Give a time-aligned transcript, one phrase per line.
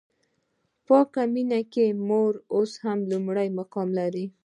[0.85, 4.25] په پاکه مینه کې مور اوس هم لومړی مقام لري.